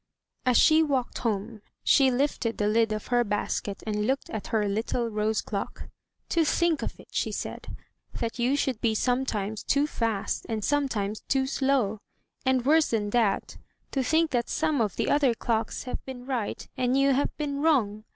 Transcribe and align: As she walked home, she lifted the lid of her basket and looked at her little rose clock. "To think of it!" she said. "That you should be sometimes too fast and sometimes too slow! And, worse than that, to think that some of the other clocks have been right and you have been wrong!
As 0.47 0.57
she 0.57 0.81
walked 0.81 1.19
home, 1.19 1.61
she 1.83 2.09
lifted 2.09 2.57
the 2.57 2.67
lid 2.67 2.91
of 2.91 3.05
her 3.13 3.23
basket 3.23 3.83
and 3.85 4.07
looked 4.07 4.31
at 4.31 4.47
her 4.47 4.67
little 4.67 5.07
rose 5.07 5.41
clock. 5.41 5.89
"To 6.29 6.43
think 6.43 6.81
of 6.81 6.99
it!" 6.99 7.09
she 7.11 7.31
said. 7.31 7.67
"That 8.19 8.39
you 8.39 8.55
should 8.55 8.81
be 8.81 8.95
sometimes 8.95 9.61
too 9.61 9.85
fast 9.85 10.47
and 10.49 10.65
sometimes 10.65 11.19
too 11.27 11.45
slow! 11.45 11.99
And, 12.47 12.65
worse 12.65 12.89
than 12.89 13.11
that, 13.11 13.57
to 13.91 14.01
think 14.03 14.31
that 14.31 14.49
some 14.49 14.81
of 14.81 14.95
the 14.95 15.07
other 15.07 15.35
clocks 15.35 15.83
have 15.83 16.03
been 16.03 16.25
right 16.25 16.67
and 16.75 16.97
you 16.97 17.13
have 17.13 17.37
been 17.37 17.61
wrong! 17.61 18.05